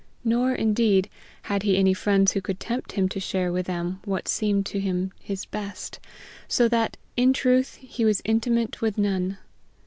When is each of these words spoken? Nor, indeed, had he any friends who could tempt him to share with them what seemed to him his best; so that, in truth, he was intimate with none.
Nor, 0.23 0.53
indeed, 0.53 1.11
had 1.43 1.61
he 1.61 1.77
any 1.77 1.93
friends 1.93 2.31
who 2.31 2.41
could 2.41 2.59
tempt 2.59 2.93
him 2.93 3.07
to 3.09 3.19
share 3.19 3.51
with 3.51 3.67
them 3.67 3.99
what 4.03 4.27
seemed 4.27 4.65
to 4.65 4.79
him 4.79 5.11
his 5.21 5.45
best; 5.45 5.99
so 6.47 6.67
that, 6.69 6.97
in 7.15 7.33
truth, 7.33 7.75
he 7.75 8.03
was 8.03 8.19
intimate 8.25 8.81
with 8.81 8.97
none. 8.97 9.37